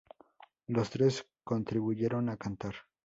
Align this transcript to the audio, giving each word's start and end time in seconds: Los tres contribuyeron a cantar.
Los 0.65 0.89
tres 0.89 1.27
contribuyeron 1.43 2.29
a 2.29 2.35
cantar. 2.37 2.73